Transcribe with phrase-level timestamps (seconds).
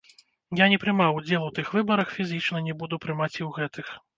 [0.59, 3.97] Я не прымаў удзел у тых выбарах, фізічна, не буду прымаць і ў гэтых.